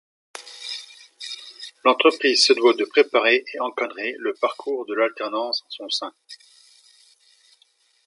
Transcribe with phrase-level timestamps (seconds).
[1.85, 6.13] L'entreprise se doit de préparer et encadrer le parcours de l'alternance en son sein.